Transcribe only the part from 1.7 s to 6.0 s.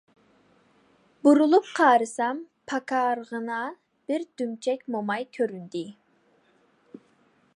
قارىسام، پاكارغىنا بىر دۈمچەك موماي كۆرۈندى.